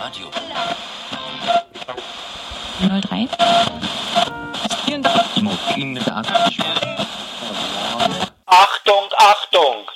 [0.00, 0.30] Radio.
[2.78, 3.28] 03.
[8.46, 9.90] Achtung, Achtung!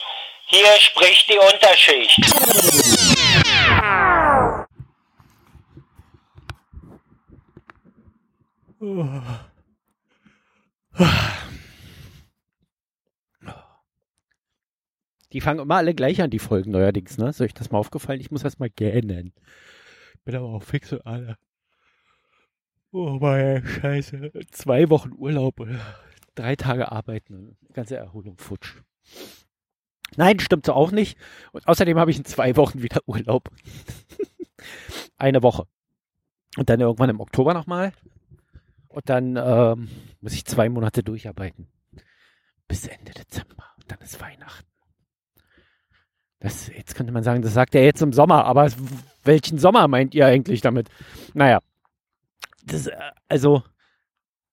[0.47, 2.19] Hier spricht die Unterschicht.
[15.33, 17.29] Die fangen immer alle gleich an, die Folgen neuerdings, ne?
[17.29, 18.21] Ist euch das mal aufgefallen?
[18.21, 19.33] Ich muss das mal gähnen.
[20.25, 21.37] Bin aber auch fix und alle.
[22.93, 24.31] Oh meine Scheiße.
[24.51, 25.81] Zwei Wochen Urlaub, oder
[26.35, 28.75] drei Tage arbeiten und ganze Erholung futsch.
[30.17, 31.19] Nein, stimmt so auch nicht.
[31.53, 33.51] Und außerdem habe ich in zwei Wochen wieder Urlaub.
[35.17, 35.67] Eine Woche.
[36.57, 37.93] Und dann irgendwann im Oktober nochmal.
[38.89, 39.89] Und dann ähm,
[40.21, 41.69] muss ich zwei Monate durcharbeiten.
[42.69, 43.65] Bis Ende Dezember.
[43.77, 44.69] Und dann ist Weihnachten.
[46.41, 48.69] Das, jetzt könnte man sagen, das sagt er jetzt im Sommer, aber
[49.25, 50.89] welchen Sommer meint ihr eigentlich damit?
[51.35, 51.61] Naja,
[52.65, 52.97] das, äh,
[53.29, 53.63] also,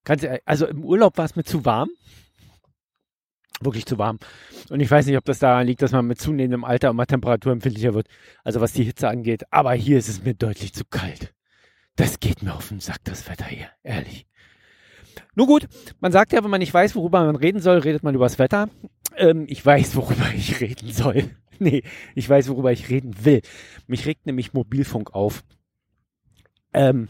[0.03, 1.89] ganz, also im Urlaub war es mir zu warm.
[3.61, 4.19] Wirklich zu warm.
[4.69, 7.93] Und ich weiß nicht, ob das daran liegt, dass man mit zunehmendem Alter immer temperaturempfindlicher
[7.93, 8.07] wird.
[8.43, 9.43] Also was die Hitze angeht.
[9.51, 11.33] Aber hier ist es mir deutlich zu kalt.
[11.97, 13.67] Das geht mir auf den Sack, das Wetter hier.
[13.83, 14.25] Ehrlich.
[15.35, 15.67] Nur gut,
[15.99, 18.39] man sagt ja, wenn man nicht weiß, worüber man reden soll, redet man über das
[18.39, 18.69] Wetter.
[19.15, 21.29] Ähm, ich weiß, worüber ich reden soll.
[21.59, 21.83] nee,
[22.15, 23.41] ich weiß, worüber ich reden will.
[23.87, 25.43] Mich regt nämlich Mobilfunk auf.
[26.73, 27.07] Ähm,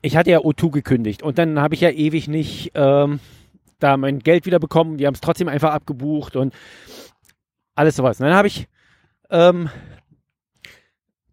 [0.00, 3.20] ich hatte ja O2 gekündigt und dann habe ich ja ewig nicht ähm,
[3.78, 4.96] da mein Geld wieder bekommen.
[4.96, 6.54] Die haben es trotzdem einfach abgebucht und
[7.74, 8.20] alles sowas.
[8.20, 8.68] Und dann habe ich,
[9.30, 9.70] ähm,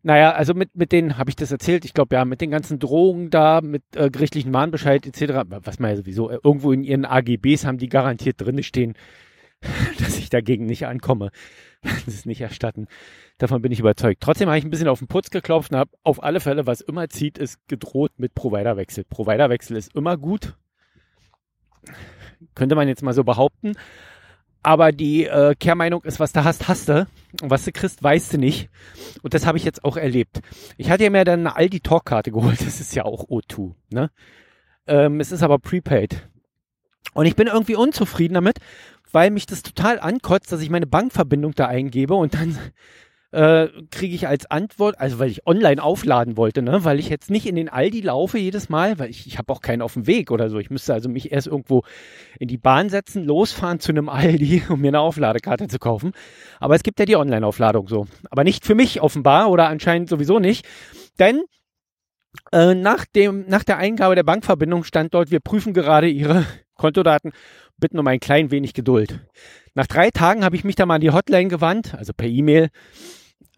[0.01, 1.85] naja, also mit, mit denen habe ich das erzählt.
[1.85, 5.91] Ich glaube, ja, mit den ganzen Drohungen da, mit äh, gerichtlichen Mahnbescheid etc., was man
[5.91, 8.95] ja sowieso, äh, irgendwo in ihren AGBs haben die garantiert drinne stehen,
[9.99, 11.31] dass ich dagegen nicht ankomme.
[12.05, 12.87] Das ist nicht erstatten.
[13.37, 14.21] Davon bin ich überzeugt.
[14.21, 16.81] Trotzdem habe ich ein bisschen auf den Putz geklopft und habe auf alle Fälle, was
[16.81, 19.05] immer zieht, ist gedroht mit Providerwechsel.
[19.05, 20.57] Providerwechsel ist immer gut.
[22.55, 23.75] Könnte man jetzt mal so behaupten.
[24.61, 27.07] Aber die äh, Kehrmeinung ist, was du hast, hast du.
[27.41, 28.69] Und was du kriegst, weißt du nicht.
[29.21, 30.41] Und das habe ich jetzt auch erlebt.
[30.77, 32.59] Ich hatte ja mir dann eine Aldi Talk-Karte geholt.
[32.61, 33.73] Das ist ja auch O2.
[33.91, 34.11] Ne?
[34.87, 36.27] Ähm, es ist aber prepaid.
[37.13, 38.59] Und ich bin irgendwie unzufrieden damit,
[39.11, 42.57] weil mich das total ankotzt, dass ich meine Bankverbindung da eingebe und dann
[43.31, 47.29] äh, kriege ich als Antwort, also weil ich online aufladen wollte, ne, weil ich jetzt
[47.29, 50.07] nicht in den Aldi laufe jedes Mal, weil ich, ich habe auch keinen auf dem
[50.07, 50.57] Weg oder so.
[50.57, 51.83] Ich müsste also mich erst irgendwo
[52.39, 56.13] in die Bahn setzen, losfahren zu einem Aldi, um mir eine Aufladekarte zu kaufen.
[56.59, 58.07] Aber es gibt ja die Online-Aufladung so.
[58.31, 60.67] Aber nicht für mich offenbar oder anscheinend sowieso nicht.
[61.19, 61.43] Denn
[62.51, 66.45] äh, nach, dem, nach der Eingabe der Bankverbindung stand dort, wir prüfen gerade Ihre
[66.75, 67.31] Kontodaten,
[67.77, 69.19] bitten um ein klein wenig Geduld.
[69.75, 72.69] Nach drei Tagen habe ich mich da mal an die Hotline gewandt, also per E-Mail,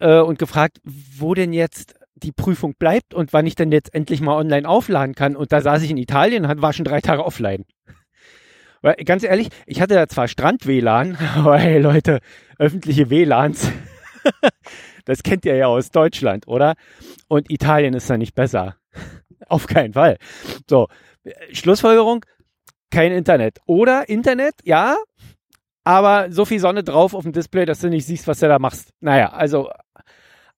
[0.02, 4.20] äh, und gefragt, wo denn jetzt die Prüfung bleibt und wann ich denn jetzt endlich
[4.20, 5.36] mal online aufladen kann.
[5.36, 7.64] Und da saß ich in Italien und war schon drei Tage offline.
[8.80, 12.18] Weil, ganz ehrlich, ich hatte da zwar Strand-WLAN, aber hey Leute,
[12.58, 13.70] öffentliche WLANs,
[15.04, 16.74] das kennt ihr ja aus Deutschland, oder?
[17.28, 18.76] Und Italien ist da nicht besser.
[19.48, 20.18] Auf keinen Fall.
[20.68, 20.88] So,
[21.52, 22.24] Schlussfolgerung,
[22.90, 23.58] kein Internet.
[23.66, 24.96] Oder Internet, ja,
[25.84, 28.58] aber so viel Sonne drauf auf dem Display, dass du nicht siehst, was du da
[28.58, 28.90] machst.
[29.00, 29.70] Naja, also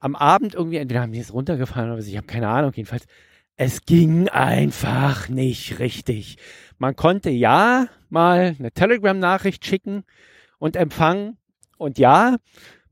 [0.04, 3.06] am Abend irgendwie, entweder haben die es runtergefahren oder ich habe keine Ahnung, jedenfalls.
[3.56, 6.36] Es ging einfach nicht richtig.
[6.76, 10.04] Man konnte ja mal eine Telegram-Nachricht schicken
[10.58, 11.38] und empfangen.
[11.78, 12.36] Und ja,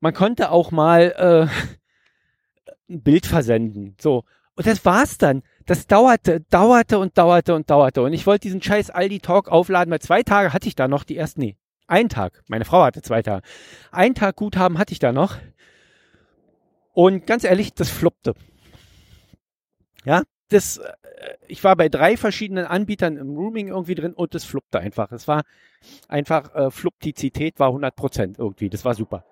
[0.00, 3.94] man konnte auch mal äh, ein Bild versenden.
[4.00, 4.24] So.
[4.54, 5.42] Und das war's dann.
[5.66, 8.02] Das dauerte, dauerte und dauerte und dauerte.
[8.02, 11.04] Und ich wollte diesen scheiß Aldi Talk aufladen, weil zwei Tage hatte ich da noch
[11.04, 11.56] die ersten, nee,
[11.88, 12.42] ein Tag.
[12.48, 13.42] Meine Frau hatte zwei Tage.
[13.90, 15.36] Ein Tag Guthaben hatte ich da noch.
[16.92, 18.34] Und ganz ehrlich, das floppte.
[20.04, 20.92] Ja, das, äh,
[21.48, 25.12] ich war bei drei verschiedenen Anbietern im Rooming irgendwie drin und das fluppte einfach.
[25.12, 25.42] Es war
[26.08, 28.68] einfach, äh, Flupptizität war 100 Prozent irgendwie.
[28.68, 29.24] Das war super.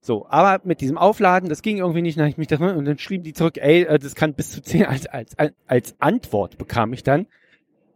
[0.00, 2.98] So, aber mit diesem Aufladen, das ging irgendwie nicht, dann ich mich das, und dann
[2.98, 5.36] schrieben die zurück, ey, äh, das kann bis zu zehn, als, als,
[5.66, 7.26] als Antwort bekam ich dann,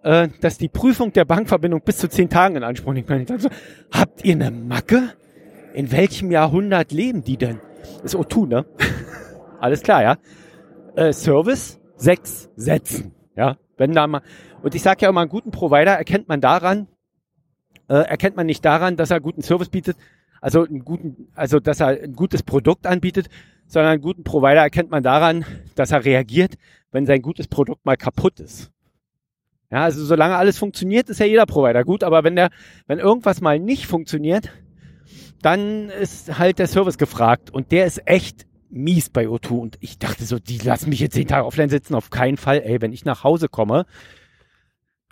[0.04, 3.20] äh, dass die Prüfung der Bankverbindung bis zu zehn Tagen in Anspruch kann.
[3.22, 3.48] Ich dachte so,
[3.90, 5.14] habt ihr eine Macke?
[5.74, 7.60] In welchem Jahrhundert leben die denn?
[8.02, 8.66] Ist O2, ne?
[9.60, 10.18] Alles klar, ja.
[10.94, 13.56] Äh, Service, sechs Sätzen, ja.
[13.76, 14.22] Wenn da mal,
[14.62, 16.88] und ich sage ja immer, einen guten Provider erkennt man daran,
[17.88, 19.96] äh, erkennt man nicht daran, dass er guten Service bietet,
[20.40, 23.28] also einen guten, also dass er ein gutes Produkt anbietet,
[23.66, 25.44] sondern einen guten Provider erkennt man daran,
[25.74, 26.54] dass er reagiert,
[26.92, 28.70] wenn sein gutes Produkt mal kaputt ist.
[29.70, 32.50] Ja, also solange alles funktioniert, ist ja jeder Provider gut, aber wenn der,
[32.86, 34.50] wenn irgendwas mal nicht funktioniert,
[35.42, 39.98] dann ist halt der Service gefragt und der ist echt mies bei O2 und ich
[39.98, 42.92] dachte so, die lassen mich jetzt zehn Tage offline sitzen, auf keinen Fall, ey, wenn
[42.92, 43.86] ich nach Hause komme.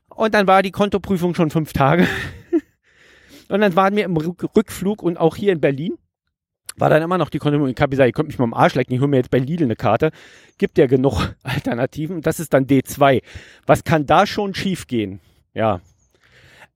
[0.08, 2.06] Und dann war die Kontoprüfung schon fünf Tage.
[3.48, 5.96] und dann waren wir im Rückflug und auch hier in Berlin
[6.76, 7.72] war dann immer noch die Kontoprüfung.
[7.74, 9.38] Ich habe gesagt, ihr könnt mich mal am Arsch lecken, ich hole mir jetzt bei
[9.38, 10.10] Lidl eine Karte.
[10.58, 12.20] Gibt ja genug Alternativen.
[12.20, 13.22] Das ist dann D2.
[13.66, 15.20] Was kann da schon schiefgehen?
[15.52, 15.80] Ja.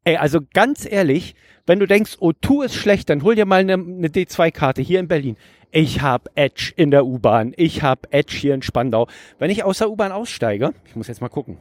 [0.04, 1.34] Ey, also ganz ehrlich,
[1.68, 5.06] wenn du denkst, O2 ist schlecht, dann hol dir mal eine, eine D2-Karte hier in
[5.06, 5.36] Berlin.
[5.70, 7.52] Ich habe Edge in der U-Bahn.
[7.56, 9.06] Ich habe Edge hier in Spandau.
[9.38, 11.58] Wenn ich aus der U-Bahn aussteige, ich muss jetzt mal gucken.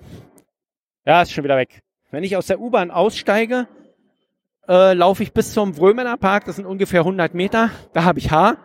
[1.06, 1.82] Ja, ist schon wieder weg.
[2.10, 3.68] Wenn ich aus der U-Bahn aussteige,
[4.68, 6.46] äh, laufe ich bis zum Wrömener Park.
[6.46, 7.70] Das sind ungefähr 100 Meter.
[7.92, 8.56] Da habe ich H.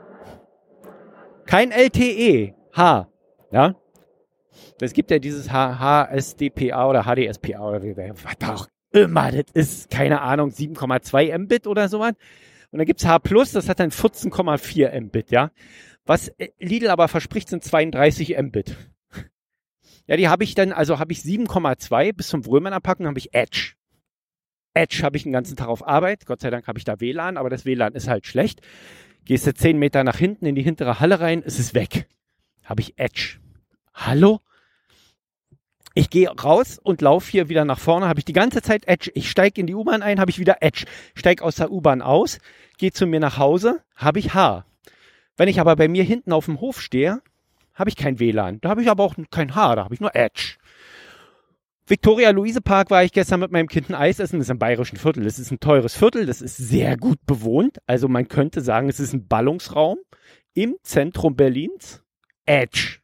[1.46, 2.54] Kein LTE.
[2.72, 3.08] H.
[3.50, 3.74] Ja.
[4.80, 9.90] Es gibt ja dieses HSDPA oder HDSPA oder wie, was auch immer das ist.
[9.90, 12.14] Keine Ahnung, 7,2 Mbit oder sowas.
[12.70, 15.50] Und dann gibt's H+, das hat dann 14,4 Mbit, ja.
[16.06, 18.76] Was äh, Lidl aber verspricht, sind 32 Mbit.
[20.06, 23.34] Ja, die habe ich dann, also habe ich 7,2 bis zum Römerner Packen habe ich
[23.34, 23.74] Edge.
[24.74, 26.26] Edge habe ich den ganzen Tag auf Arbeit.
[26.26, 28.62] Gott sei Dank habe ich da WLAN, aber das WLAN ist halt schlecht.
[29.24, 32.08] Gehst du 10 Meter nach hinten in die hintere Halle rein, ist es weg.
[32.64, 33.38] Habe ich Edge.
[33.94, 34.40] Hallo?
[35.94, 39.10] Ich gehe raus und laufe hier wieder nach vorne, habe ich die ganze Zeit Edge.
[39.14, 40.84] Ich steige in die U-Bahn ein, habe ich wieder Edge.
[41.14, 42.38] Steige aus der U-Bahn aus,
[42.78, 44.64] gehe zu mir nach Hause, habe ich H.
[45.36, 47.20] Wenn ich aber bei mir hinten auf dem Hof stehe,
[47.74, 48.60] habe ich kein WLAN.
[48.60, 50.56] Da habe ich aber auch kein H, da habe ich nur Edge.
[51.86, 54.38] Victoria Luise Park war ich gestern mit meinem Kind ein Eis essen.
[54.38, 55.24] Das ist im bayerischen Viertel.
[55.24, 56.26] Das ist ein teures Viertel.
[56.26, 57.78] Das ist sehr gut bewohnt.
[57.86, 59.98] Also man könnte sagen, es ist ein Ballungsraum
[60.54, 62.02] im Zentrum Berlins.
[62.46, 63.01] Edge.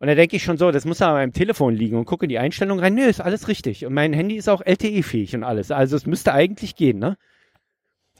[0.00, 2.30] Und da denke ich schon so, das muss aber meinem Telefon liegen und gucke in
[2.30, 2.94] die Einstellung rein.
[2.94, 3.84] Nö, ist alles richtig.
[3.84, 5.70] Und mein Handy ist auch LTE-fähig und alles.
[5.70, 7.18] Also es müsste eigentlich gehen, ne?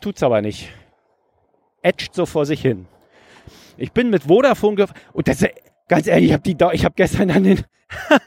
[0.03, 0.71] Tut's aber nicht.
[1.81, 2.87] Edged so vor sich hin.
[3.79, 4.99] Ich bin mit Vodafone gefahren.
[5.15, 5.43] Und das,
[5.89, 7.65] ganz ehrlich, ich habe die, ich habe gestern an den,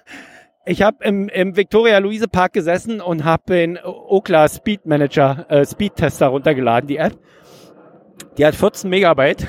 [0.66, 5.64] ich habe im, im Victoria Luise Park gesessen und habe den Okla Speed Manager, äh,
[5.64, 7.20] Speed Tester runtergeladen, die App.
[8.40, 9.48] Die hat 14 Megabyte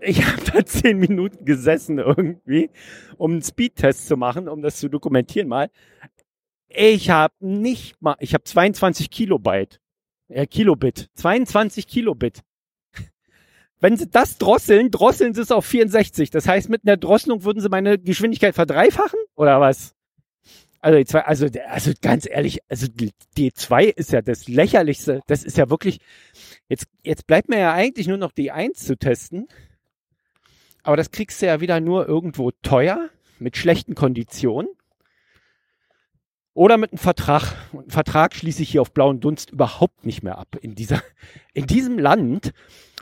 [0.00, 2.70] ich habe da zehn Minuten gesessen irgendwie,
[3.16, 5.70] um einen Speedtest zu machen, um das zu dokumentieren mal.
[6.68, 9.80] Ich habe nicht mal, ich habe 22 Kilobyte,
[10.28, 12.42] äh, Kilobit, 22 Kilobit.
[13.80, 16.30] Wenn sie das drosseln, drosseln sie es auf 64.
[16.30, 19.94] Das heißt, mit einer Drosselung würden sie meine Geschwindigkeit verdreifachen oder was?
[20.80, 22.86] Also, die zwei, also, also ganz ehrlich, also
[23.36, 25.22] D2 ist ja das lächerlichste.
[25.26, 25.98] Das ist ja wirklich,
[26.68, 29.48] jetzt, jetzt bleibt mir ja eigentlich nur noch D1 zu testen.
[30.82, 34.70] Aber das kriegst du ja wieder nur irgendwo teuer, mit schlechten Konditionen.
[36.54, 37.54] Oder mit einem Vertrag.
[37.72, 40.56] Und einen Vertrag schließe ich hier auf blauen Dunst überhaupt nicht mehr ab.
[40.60, 41.02] In dieser,
[41.54, 42.52] in diesem Land,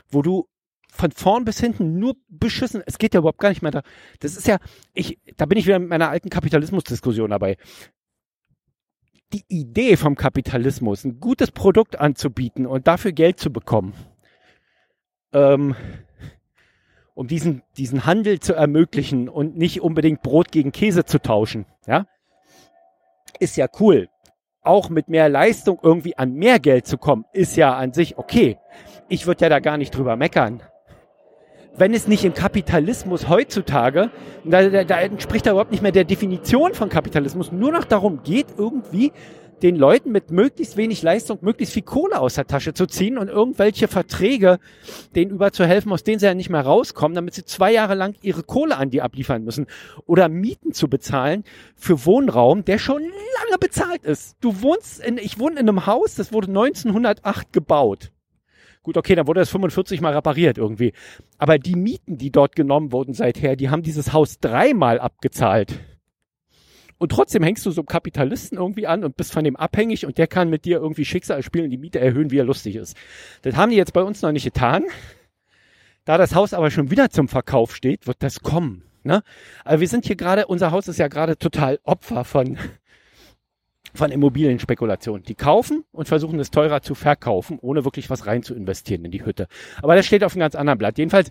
[0.09, 0.47] wo du
[0.91, 3.81] von vorn bis hinten nur beschissen, es geht ja überhaupt gar nicht mehr da.
[4.19, 4.57] Das ist ja,
[4.93, 7.57] ich, da bin ich wieder mit meiner alten Kapitalismusdiskussion dabei.
[9.33, 13.93] Die Idee vom Kapitalismus, ein gutes Produkt anzubieten und dafür Geld zu bekommen,
[15.33, 15.75] ähm,
[17.17, 22.05] um diesen, diesen Handel zu ermöglichen und nicht unbedingt Brot gegen Käse zu tauschen, ja,
[23.39, 24.07] ist ja cool.
[24.61, 28.59] Auch mit mehr Leistung irgendwie an mehr Geld zu kommen, ist ja an sich okay.
[29.09, 30.61] Ich würde ja da gar nicht drüber meckern.
[31.75, 34.11] Wenn es nicht im Kapitalismus heutzutage,
[34.43, 38.21] da, da, da entspricht da überhaupt nicht mehr der Definition von Kapitalismus, nur noch darum
[38.21, 39.11] geht, irgendwie
[39.61, 43.27] den Leuten mit möglichst wenig Leistung möglichst viel Kohle aus der Tasche zu ziehen und
[43.27, 44.59] irgendwelche Verträge
[45.15, 48.43] denen überzuhelfen, aus denen sie ja nicht mehr rauskommen, damit sie zwei Jahre lang ihre
[48.43, 49.67] Kohle an die abliefern müssen.
[50.05, 51.43] Oder Mieten zu bezahlen
[51.75, 54.37] für Wohnraum, der schon lange bezahlt ist.
[54.41, 58.11] Du wohnst in, ich wohne in einem Haus, das wurde 1908 gebaut.
[58.83, 60.93] Gut, okay, dann wurde das 45 mal repariert irgendwie.
[61.37, 65.77] Aber die Mieten, die dort genommen wurden seither, die haben dieses Haus dreimal abgezahlt.
[66.97, 70.17] Und trotzdem hängst du so einem Kapitalisten irgendwie an und bist von dem abhängig und
[70.17, 72.97] der kann mit dir irgendwie Schicksal spielen die Miete erhöhen, wie er lustig ist.
[73.43, 74.83] Das haben die jetzt bei uns noch nicht getan.
[76.05, 78.83] Da das Haus aber schon wieder zum Verkauf steht, wird das kommen.
[79.03, 79.23] Ne?
[79.63, 82.57] Aber wir sind hier gerade, unser Haus ist ja gerade total Opfer von,
[83.93, 85.23] von Immobilienspekulation.
[85.23, 89.11] Die kaufen und versuchen es teurer zu verkaufen, ohne wirklich was rein zu investieren in
[89.11, 89.47] die Hütte.
[89.81, 90.97] Aber das steht auf einem ganz anderen Blatt.
[90.97, 91.29] Jedenfalls,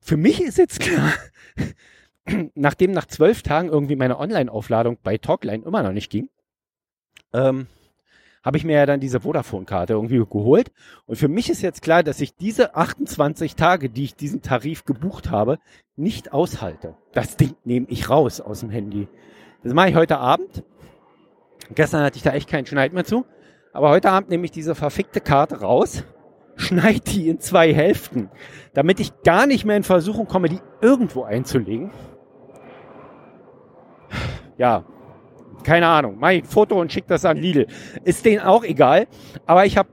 [0.00, 1.12] für mich ist jetzt klar,
[2.54, 6.28] nachdem nach zwölf Tagen irgendwie meine Online-Aufladung bei Talkline immer noch nicht ging,
[7.32, 7.66] ähm,
[8.42, 10.70] habe ich mir ja dann diese Vodafone-Karte irgendwie geholt.
[11.06, 14.84] Und für mich ist jetzt klar, dass ich diese 28 Tage, die ich diesen Tarif
[14.84, 15.58] gebucht habe,
[15.96, 16.94] nicht aushalte.
[17.12, 19.08] Das Ding nehme ich raus aus dem Handy.
[19.62, 20.62] Das mache ich heute Abend.
[21.74, 23.24] Gestern hatte ich da echt keinen Schneid mehr zu.
[23.72, 26.04] Aber heute Abend nehme ich diese verfickte Karte raus
[26.56, 28.30] schneid die in zwei Hälften,
[28.74, 31.90] damit ich gar nicht mehr in Versuchung komme, die irgendwo einzulegen.
[34.56, 34.84] Ja,
[35.62, 36.16] keine Ahnung.
[36.18, 37.66] Mach ich ein Foto und schick das an Lidl.
[38.04, 39.06] Ist denen auch egal,
[39.46, 39.88] aber ich habe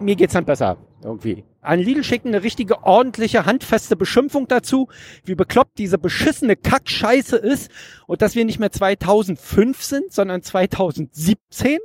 [0.00, 1.44] mir geht's dann besser irgendwie.
[1.60, 4.88] An Lidl schicken eine richtige ordentliche, handfeste Beschimpfung dazu,
[5.24, 7.70] wie bekloppt diese beschissene Kackscheiße ist
[8.06, 11.78] und dass wir nicht mehr 2005 sind, sondern 2017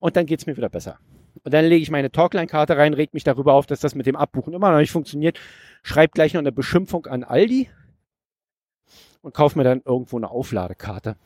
[0.00, 0.98] und dann geht's mir wieder besser.
[1.42, 4.16] Und dann lege ich meine Talkline-Karte rein, reg mich darüber auf, dass das mit dem
[4.16, 5.40] Abbuchen immer noch nicht funktioniert,
[5.82, 7.70] schreib gleich noch eine Beschimpfung an Aldi
[9.24, 11.16] und kauf mir dann irgendwo eine Aufladekarte.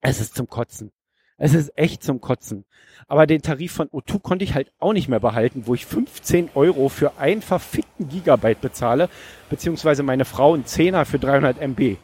[0.00, 0.92] Es ist zum Kotzen.
[1.38, 2.64] Es ist echt zum Kotzen.
[3.06, 6.50] Aber den Tarif von O2 konnte ich halt auch nicht mehr behalten, wo ich 15
[6.54, 9.08] Euro für einen verfickten Gigabyte bezahle,
[9.48, 11.96] beziehungsweise meine Frau einen Zehner für 300 MB.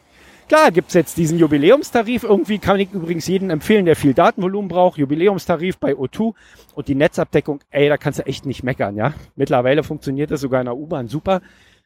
[0.47, 2.23] Klar gibt's jetzt diesen Jubiläumstarif.
[2.23, 4.97] Irgendwie kann ich übrigens jeden empfehlen, der viel Datenvolumen braucht.
[4.97, 6.33] Jubiläumstarif bei O2
[6.75, 9.13] und die Netzabdeckung, ey, da kannst du echt nicht meckern, ja.
[9.35, 11.41] Mittlerweile funktioniert das sogar in der U-Bahn super.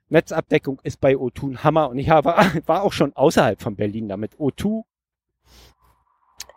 [0.09, 2.35] Netzabdeckung ist bei O2 ein Hammer und ich habe,
[2.65, 4.35] war auch schon außerhalb von Berlin damit.
[4.35, 4.83] O2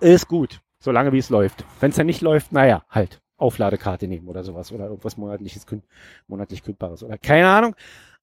[0.01, 1.65] ist gut solange wie es läuft.
[1.81, 5.65] Wenn es dann nicht läuft, naja, halt, Aufladekarte nehmen oder sowas oder irgendwas monatliches,
[6.27, 7.75] monatlich kündbares oder keine Ahnung.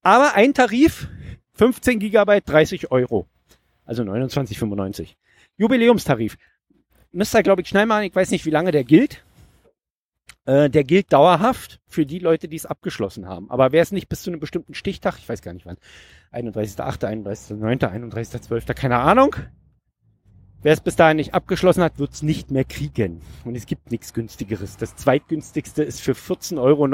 [0.01, 1.07] Aber ein Tarif,
[1.53, 3.27] 15 Gigabyte, 30 Euro.
[3.85, 5.15] Also 29,95.
[5.57, 6.37] Jubiläumstarif.
[7.11, 8.03] Müsst ihr, glaube ich, schnell machen.
[8.03, 9.25] Ich weiß nicht, wie lange der gilt.
[10.49, 13.51] Äh, der gilt dauerhaft für die Leute, die es abgeschlossen haben.
[13.51, 15.77] Aber wer es nicht bis zu einem bestimmten Stichtag, ich weiß gar nicht wann,
[16.33, 19.35] 31.8., 31.9., 31.12., keine Ahnung,
[20.61, 23.21] Wer es bis dahin nicht abgeschlossen hat, wird es nicht mehr kriegen.
[23.45, 24.75] Und es gibt nichts günstigeres.
[24.75, 26.85] Das zweitgünstigste ist für 14,99 Euro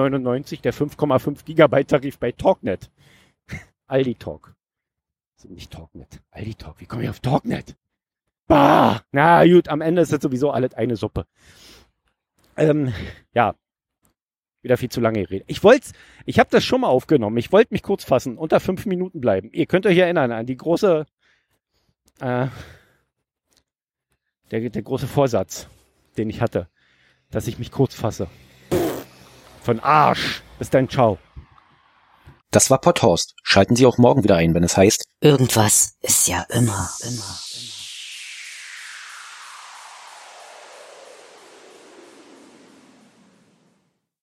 [0.61, 2.91] der 5,5 Gigabyte Tarif bei Talknet.
[3.87, 4.53] Aldi Talk.
[5.35, 6.21] Also nicht Talknet.
[6.29, 6.79] Aldi Talk.
[6.79, 7.75] Wie komme ich auf Talknet?
[8.45, 9.01] Bah!
[9.11, 11.25] Na gut, am Ende ist das sowieso alles eine Suppe.
[12.57, 12.93] Ähm,
[13.33, 13.55] ja.
[14.61, 15.45] Wieder viel zu lange geredet.
[15.47, 15.91] Ich wollte
[16.25, 17.37] ich habe das schon mal aufgenommen.
[17.37, 19.49] Ich wollte mich kurz fassen, unter fünf Minuten bleiben.
[19.51, 21.05] Ihr könnt euch erinnern an die große
[22.19, 22.47] äh,
[24.51, 25.67] der, der große Vorsatz,
[26.17, 26.67] den ich hatte,
[27.31, 28.27] dass ich mich kurz fasse.
[29.61, 30.43] Von Arsch.
[30.59, 31.17] Bis dann, ciao.
[32.51, 33.35] Das war Potthorst.
[33.43, 35.05] Schalten Sie auch morgen wieder ein, wenn es heißt.
[35.19, 37.39] Irgendwas ist ja immer, immer.